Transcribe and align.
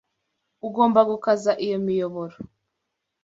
Ugomba 0.67 0.99
gukaza 1.09 1.51
iyo 1.65 1.77
miyoboro. 1.85 2.35